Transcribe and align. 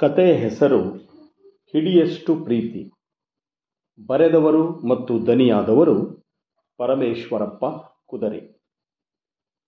ಕಥೆಯ 0.00 0.32
ಹೆಸರು 0.32 0.80
ಹಿಡಿಯಷ್ಟು 1.72 2.36
ಪ್ರೀತಿ. 2.36 2.90
ಬರೆದವರು 4.06 4.86
ಮತ್ತು 4.86 5.26
ದನಿಯಾದವರು 5.26 6.24
ಪರಮೇಶ್ವರಪ್ಪ 6.76 7.64
ಕುದರಿ. 8.06 8.62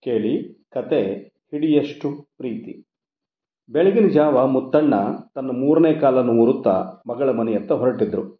ಕೇಳಿ 0.02 0.64
ಕತೆ 0.70 1.14
ಹಿಡಿಯಷ್ಟು 1.22 2.28
ಪ್ರೀತಿ. 2.36 2.86
ಬೆಳಗಿನ 3.68 4.08
ಜಾವ 4.08 4.46
ಮುತ್ತಣ್ಣ 4.46 4.94
ತನ್ನ 5.34 5.50
ಮೂರನೇ 5.50 5.94
ಕಾಲನ್ನು 5.94 6.32
ಊರುತ್ತಾ 6.32 7.02
ಮಗಳ 7.08 7.30
ಮನೆಯತ್ತ 7.30 7.72
ಹೊರಟಿದ್ರು. 7.72 8.38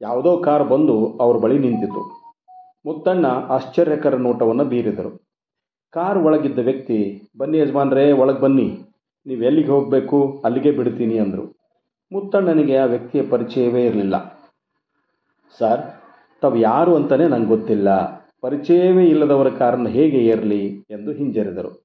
ಯಾವುದೋ 0.00 0.36
ಕಾರ್ 0.36 0.68
ಬಂದು 0.68 1.18
ಅವ್ರ 1.20 1.36
ಬಳಿ 1.36 1.58
ನಿಂತಿತು 1.58 2.32
ಮುತ್ತಣ್ಣ 2.86 3.26
ಆಶ್ಚರ್ಯಕರ 3.26 4.16
ನೋಟವನ್ನು 4.16 4.64
ಬೀರಿದರು. 4.64 5.26
ಕಾರ್ 5.90 6.18
ಒಳಗಿದ್ದ 6.18 6.58
ವ್ಯಕ್ತಿ, 6.58 7.22
ಬನ್ನಿ 7.38 7.58
ಯಜಮಾನ್ರೇ, 7.58 8.12
ಒಳಗೆ 8.12 8.40
ಬನ್ನಿ. 8.40 8.87
ನೀವು 9.28 9.42
ಎಲ್ಲಿಗೆ 9.42 9.68
ಹೋಗಬೇಕು, 9.68 10.42
ಅಲ್ಲಿಗೆ 10.44 10.70
ಬಿಡ್ತೀನಿ 10.70 11.18
ಅಂದರು. 11.18 11.56
ಮುತ್ತಣ್ಣನಿಗೆ 12.12 12.76
ಆ 12.76 12.84
ವ್ಯಕ್ತಿಯ 12.84 13.22
ಪರಿಚಯವೇ 13.22 13.86
ಇರಲಿಲ್ಲ. 13.86 14.40
ಸರ್, 15.58 15.80
ತಾವು 16.40 16.56
ಯಾರು 16.56 16.96
ಅಂತಲೇ 16.96 17.28
ನಂಗೆ 17.28 17.46
ಗೊತ್ತಿಲ್ಲ. 17.46 18.18
ಪರಿಚಯವೇ 18.40 19.04
ಇಲ್ಲದವರ 19.04 19.48
ಕಾರನ್ನು 19.48 19.88
ಹೇಗೆ 19.88 20.18
ಏರಲಿ? 20.18 20.66
ಎಂದು 20.90 21.12
ಹಿಂಜರಿದರು. 21.12 21.84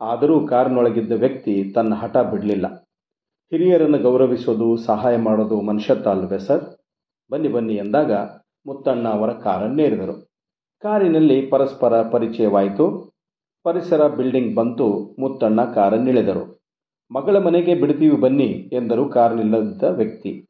ಆದರೂ 0.00 0.46
ಕಾರಿನೊಳಗಿದ್ದ 0.46 1.12
ವ್ಯಕ್ತಿ 1.12 1.72
ತನ್ನ 1.74 1.94
ಹಠ 1.94 2.16
ಬಿಡಲಿಲ್ಲ. 2.16 2.66
ಹಿರಿಯರನ್ನು 3.50 3.98
ಗೌರವಿಸೋದು, 3.98 4.76
ಸಹಾಯ 4.76 5.16
ಮಾಡೋದು 5.16 5.60
ಮನುಷ್ಯತ್ವ 5.60 6.10
ಅಲ್ವೇ 6.10 6.38
ಸರ್? 6.38 6.64
ಬನ್ನಿ 7.32 7.48
ಬನ್ನಿ 7.48 7.74
ಎಂದಾಗ 7.74 8.12
ಮುತ್ತಣ್ಣ 8.66 9.08
ಅವರ 9.08 9.32
ಕಾರನ್ನೇರಿದರು 9.32 10.30
ಕಾರಿನಲ್ಲಿ 10.82 11.46
ಪರಸ್ಪರ 11.46 12.02
ಪರಿಚಯವಾಯಿತು. 12.02 13.10
ಪರಿಸರ 13.62 14.08
ಬಿಲ್ಡಿಂಗ್ 14.08 14.56
ಬಂತು. 14.56 15.16
ಮುತ್ತಣ್ಣ 15.18 15.64
ಕಾರನ್ನಿಳಿದರು. 15.64 16.59
ಮಗಳ 17.12 17.38
ಮನೆಗೆ 17.38 17.74
ಬಿಡ್ತೀವಿ 17.74 18.16
ಬನ್ನಿ 18.16 18.70
ಎಂದರು 18.72 19.08
ಕಾರಿನಿಲ್ಲದ 19.08 19.82
ವ್ಯಕ್ತಿ. 19.82 20.46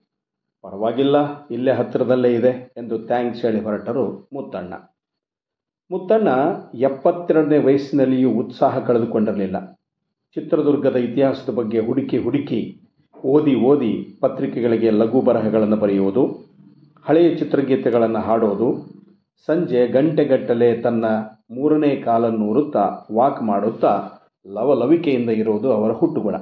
ಪರವಾಗಿಲ್ಲ, 0.63 1.17
ಇಲ್ಲೇ 1.49 1.73
ಹತ್ತಿರದಲ್ಲೇ 1.73 2.35
ಇದೆ 2.35 2.73
ಎಂದು 2.77 3.07
ಥ್ಯಾಂಕ್ಸ್ 3.07 3.43
ಹೇಳಿ 3.43 3.61
ಹೊರಟರು 3.61 4.29
ಮುತ್ತಣ್ಣ. 4.33 4.75
ಮುತ್ತಣ್ಣ 5.91 6.29
ಎಪ್ಪತ್ತೆರಡನೇ 6.75 7.59
ವಯಸ್ಸಿನಲ್ಲಿಯೂ 7.59 8.31
ಉತ್ಸಾಹ 8.31 8.79
ಕಳೆದುಕೊಂಡಿರಲಿಲ್ಲ. 8.79 9.81
ಚಿತ್ರದುರ್ಗದ 10.35 10.97
ಇತಿಹಾಸದ 10.97 11.53
ಬಗ್ಗೆ 11.53 11.79
ಹುಡುಕಿ 11.79 12.19
ಹುಡುಕಿ, 12.19 12.61
ಓದಿ 13.25 13.55
ಓದಿ 13.55 14.19
ಪತ್ರಿಕೆಗಳಿಗೆ 14.21 14.91
ಲಘು 14.91 15.21
ಬರಹಗಳನ್ನು 15.21 15.77
ಬರೆಯುವುದು, 15.77 16.25
ಹಳೆಯ 17.05 17.35
ಚಿತ್ರಗೀತೆಗಳನ್ನು 17.35 18.19
ಹಾಡೋದು, 18.19 18.69
ಸಂಜೆ 19.47 19.87
ಗಂಟೆಗಟ್ಟಲೆ 19.87 20.77
ತನ್ನ 20.83 21.05
ಮೂರನೇ 21.51 21.97
ಕಾಲನ್ನು 21.97 22.45
ಉರುತ್ತಾ 22.51 23.07
ವಾಕ್ 23.13 23.43
ಮಾಡುತ್ತಾ 23.43 23.93
ಲವಲವಿಕೆಯಿಂದ 24.47 25.31
ಇರುವುದು 25.31 25.73
ಅವರ 25.73 25.93
ಹುಟ್ಟುಗುಣ. 25.93 26.37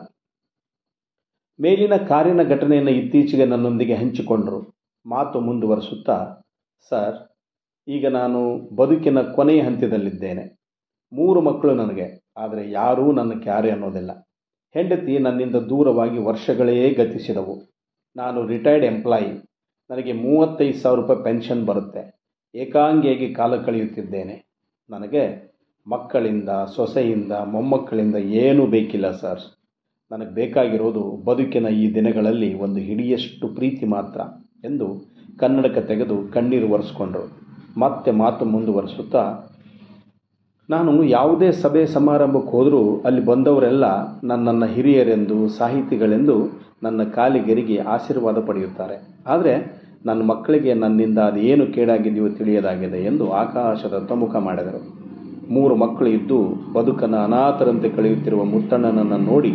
ಮೇಲಿನ 1.61 1.97
ಕಾರಿನ 1.97 2.43
ಘಟನೆಯನ್ನು 2.43 2.91
ಇತ್ತೀಚೆಗೆ 2.91 3.45
ನನ್ನೊಂದಿಗೆ 3.45 3.95
ಹಂಚಿಕೊಂಡರು. 3.95 4.75
ಮಾತು 5.07 5.41
ಮುಂದುವರೆಸುತ್ತಾ, 5.41 6.41
ಸರ್, 6.89 7.37
ಈಗ 7.89 8.07
ನಾನು 8.07 8.59
ಬದುಕಿನ 8.75 9.23
ಕೊನೆಯ 9.23 9.61
ಹಂತದಲ್ಲಿದ್ದೇನೆ. 9.61 10.59
ಮೂರು 11.13 11.41
ಮಕ್ಕಳು 11.41 11.75
ನನಗೆ, 11.75 12.25
ಆದರೆ 12.37 12.71
ಯಾರೂ 12.71 13.13
ನನ್ನ 13.13 13.41
ಕ್ಯಾರೆ 13.41 13.71
ಅನ್ನೋದಿಲ್ಲ. 13.71 14.29
ಹೆಂಡತಿ 14.75 15.19
ನನ್ನಿಂದ 15.19 15.57
ದೂರವಾಗಿ 15.57 16.19
ವರ್ಷಗಳೇ 16.19 16.91
ಗತಿಸಿದವು. 16.91 17.62
ನಾನು 18.17 18.47
ರಿಟೈರ್ಡ್ 18.47 18.87
ಎಂಪ್ಲಾಯಿ. 18.87 19.49
ನನಗೆ 19.91 20.12
ಮೂವತ್ತೈದು 20.12 20.79
ಸಾವಿರ 20.79 21.01
ರೂಪಾಯಿ 21.01 21.25
ಪೆನ್ಷನ್ 21.25 21.67
ಬರುತ್ತೆ. 21.67 22.19
ಏಕಾಂಗಿಯಾಗಿ 22.55 23.35
ಕಾಲ 23.35 23.62
ಕಳೆಯುತ್ತಿದ್ದೇನೆ. 23.62 24.49
ನನಗೆ 24.91 25.49
ಮಕ್ಕಳಿಂದ, 25.89 26.48
ಸೊಸೆಯಿಂದ, 26.77 27.33
ಮೊಮ್ಮಕ್ಕಳಿಂದ 27.33 28.17
ಏನೂ 28.17 28.67
ಬೇಕಿಲ್ಲ 28.67 29.11
ಸರ್. 29.11 29.42
ನನಗೆ 30.11 30.34
ಬೇಕಾಗಿರೋದು 30.34 31.25
ಬದುಕಿನ 31.25 31.67
ಈ 31.67 31.94
ದಿನಗಳಲ್ಲಿ 31.94 32.55
ಒಂದು 32.55 32.81
ಹಿಡಿಯಷ್ಟು 32.81 33.48
ಪ್ರೀತಿ 33.48 33.86
ಮಾತ್ರ 33.86 34.20
ಎಂದು 34.64 34.86
ಕನ್ನಡಕ 35.39 35.78
ತೆಗೆದು 35.78 36.33
ಕಣ್ಣೀರು 36.33 36.69
ಒರೆಸ್ಕೊಂಡ್ರು. 36.69 37.25
ಮತ್ತೆ 37.81 38.11
ಮಾತು 38.11 38.44
ಮುಂದುವರಿಸುತ್ತಾ, 38.44 39.25
ನಾನು 40.71 41.03
ಯಾವುದೇ 41.03 41.53
ಸಭೆ 41.53 41.87
ಸಮಾರಂಭಕ್ಕೆ 41.87 42.50
ಹೋದರೂ 42.50 43.00
ಅಲ್ಲಿ 43.04 43.25
ಬಂದವರೆಲ್ಲ 43.25 43.84
ನನ್ನನ್ನು 44.25 44.66
ಹಿರಿಯರೆಂದು, 44.66 45.48
ಸಾಹಿತಿಗಳೆಂದು 45.48 46.37
ನನ್ನ 46.82 47.03
ಕಾಲಿಗೆರಿಗೆ 47.04 47.78
ಆಶೀರ್ವಾದ 47.78 48.38
ಪಡೆಯುತ್ತಾರೆ. 48.47 48.97
ಆದರೆ 49.27 49.54
ನನ್ನ 50.06 50.22
ಮಕ್ಕಳಿಗೆ 50.22 50.75
ನನ್ನಿಂದ 50.75 51.19
ಅದೇನು 51.19 51.66
ಕೇಡಾಗಿದೆಯೋ 51.66 52.28
ತಿಳಿಯದಾಗಿದೆ 52.28 53.04
ಎಂದು 53.04 53.32
ಆಕಾಶದ 53.32 54.10
ಮುಖ 54.15 54.37
ಮಾಡಿದರು. 54.37 55.08
ಮೂರು 55.50 55.75
ಮಕ್ಕಳು 55.75 56.09
ಇದ್ದು 56.09 56.38
ಬದುಕನ್ನು 56.72 57.19
ಅನಾಥರಂತೆ 57.19 57.88
ಕಳೆಯುತ್ತಿರುವ 57.88 58.44
ಮುತ್ತಣ್ಣನನ್ನು 58.44 59.19
ನೋಡಿ 59.31 59.53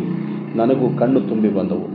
ನನಗೂ 0.56 0.98
ಕಣ್ಣು 0.98 1.20
ತುಂಬಿ 1.22 1.50
ಬಂದವು. 1.50 1.88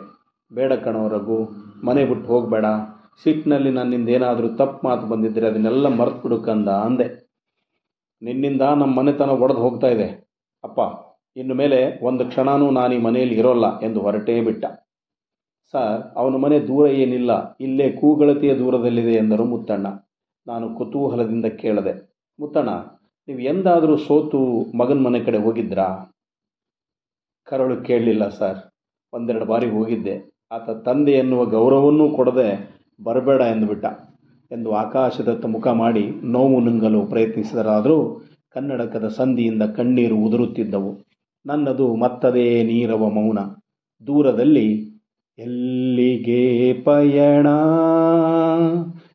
ಬೇಡ 0.51 0.73
ಕಣೋ 0.85 1.03
ರಘು, 1.09 1.39
ಮನೆ 1.85 2.03
ಬಿಟ್ಟು 2.05 2.27
ಹೋಗಬೇಡ. 2.33 2.67
ಸಿಟ್ಟಿನಲ್ಲಿ 3.23 3.71
ನನ್ನಿಂದ 3.71 4.09
ಏನಾದರೂ 4.09 4.49
ತಪ್ಪು 4.61 4.81
ಮಾತು 4.89 5.05
ಬಂದಿದ್ದರೆ 5.07 5.47
ಅದನ್ನೆಲ್ಲ 5.47 5.87
ಮರೆತು 6.01 6.21
ಬಿಡು 6.23 6.39
ಕಂದ, 6.49 6.69
ಅಂದೆ. 6.87 7.07
ನಿನ್ನಿಂದ 8.23 8.63
ನಮ್ಮ 8.81 8.93
ಮನೆತನ 9.01 9.33
ಒಡೆದು 9.45 9.61
ಹೋಗ್ತಾ 9.61 9.89
ಇದೆ. 9.97 10.09
ಅಪ್ಪ, 10.65 10.81
ಇನ್ನು 11.37 11.55
ಮೇಲೆ 11.55 11.79
ಒಂದು 12.03 12.23
ಕ್ಷಣನೂ 12.27 12.67
ನಾನು 12.71 12.93
ಈ 12.95 13.01
ಮನೆಯಲ್ಲಿ 13.07 13.35
ಇರೋಲ್ಲ 13.35 13.67
ಎಂದು 13.81 13.99
ಹೊರಟೇ 14.01 14.41
ಬಿಟ್ಟ. 14.41 14.65
ಸರ್ 15.75 16.01
ಅವನ 16.17 16.37
ಮನೆ 16.45 16.59
ದೂರ 16.61 16.85
ಏನಿಲ್ಲ, 17.03 17.33
ಇಲ್ಲೇ 17.61 17.87
ಕೂಗಳತೆಯ 18.01 18.53
ದೂರದಲ್ಲಿದೆ 18.55 19.15
ಎಂದರು 19.15 19.45
ಮುತ್ತಣ್ಣ. 19.45 19.89
ನಾನು 20.49 20.67
ಕುತೂಹಲದಿಂದ 20.75 21.47
ಕೇಳಿದೆ, 21.61 21.95
ಮುತ್ತಣ್ಣ, 22.41 22.71
ನೀವು 23.29 23.41
ಎಂದಾದರೂ 23.41 23.97
ಸೋತು 23.97 24.41
ಮಗನ 24.77 24.99
ಮನೆ 24.99 25.21
ಕಡೆ 25.21 25.39
ಹೋಗಿದ್ರಾ? 25.39 25.89
ಕರಳು 27.45 27.77
ಕೇಳಲಿಲ್ಲ, 27.85 28.29
ಸರ್. 28.29 28.59
ಒಂದೆರಡು 29.13 29.45
ಬಾರಿ 29.45 29.71
ಹೋಗಿದ್ದೆ. 29.71 30.15
ಆತ 30.53 30.71
ತಂದೆ 30.71 31.13
ಎನ್ನುವ 31.13 31.45
ಗೌರವವನ್ನೂ 31.45 32.07
ಕೊಡದೆ 32.11 32.49
ಬರಬೇಡ 33.05 33.41
ಎಂದುಬಿಟ್ಟ. 33.41 33.87
ಎಂದು 34.51 34.71
ಆಕಾಶದತ್ತ 34.73 35.47
ಮುಖ 35.47 35.67
ಮಾಡಿ 35.67 36.05
ನೋವು 36.25 36.61
ನುಂಗಲು 36.61 37.01
ಪ್ರಯತ್ನಿಸಿದರಾದರೂ 37.07 37.99
ಕನ್ನಡಕದ 38.55 39.09
ಸಂಧಿಯಿಂದ 39.09 39.63
ಕಣ್ಣೀರು 39.63 40.17
ಉದುರುತ್ತಿದ್ದವು. 40.17 40.93
ನನ್ನದು 41.47 41.87
ಮತ್ತದೇ 41.97 42.63
ನೀರವ 42.63 43.09
ಮೌನ. 43.09 43.39
ದೂರದಲ್ಲಿ, 44.07 44.69
ಎಲ್ಲಿಗೆ 45.39 46.73
ಪಯಣ? 46.83 47.47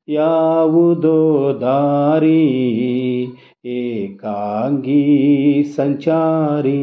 ಯಾವುದೋ 0.07 1.53
ದಾರಿ 1.53 2.41
ಏಕಾಂಗಿ 3.65 5.01
ಸಂಚಾರಿ 5.63 6.81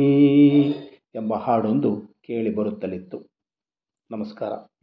ಎಂಬ 1.14 1.34
ಹಾಡೊಂದು 1.34 2.20
ಕೇಳಿ 2.22 2.54
ಬರುತ್ತಲಿತ್ತು. 2.54 3.30
ನಮಸ್ಕಾರ. 4.10 4.69